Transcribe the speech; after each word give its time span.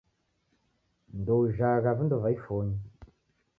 Ndoujhagha 1.19 1.95
vindo 1.99 2.15
va 2.25 2.29
ifonyi 2.37 2.77